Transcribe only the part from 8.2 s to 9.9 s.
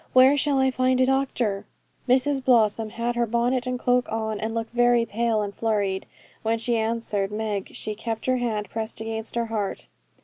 her hand pressed against her heart.